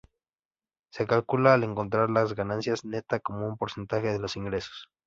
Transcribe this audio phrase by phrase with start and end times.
[0.91, 4.89] Se calcula al encontrar la ganancia neta como un porcentaje de los ingresos.